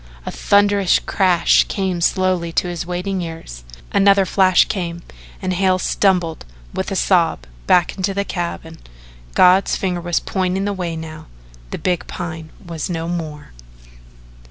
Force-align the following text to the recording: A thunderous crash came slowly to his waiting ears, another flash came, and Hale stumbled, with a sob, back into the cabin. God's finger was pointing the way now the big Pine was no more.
A 0.25 0.31
thunderous 0.31 0.97
crash 0.97 1.65
came 1.67 2.01
slowly 2.01 2.51
to 2.53 2.67
his 2.67 2.87
waiting 2.87 3.21
ears, 3.21 3.63
another 3.91 4.25
flash 4.25 4.65
came, 4.65 5.03
and 5.43 5.53
Hale 5.53 5.77
stumbled, 5.77 6.43
with 6.73 6.89
a 6.91 6.95
sob, 6.95 7.41
back 7.67 7.95
into 7.97 8.15
the 8.15 8.25
cabin. 8.25 8.79
God's 9.35 9.75
finger 9.75 10.01
was 10.01 10.19
pointing 10.19 10.65
the 10.65 10.73
way 10.73 10.95
now 10.95 11.27
the 11.69 11.77
big 11.77 12.07
Pine 12.07 12.49
was 12.65 12.89
no 12.89 13.07
more. 13.07 13.51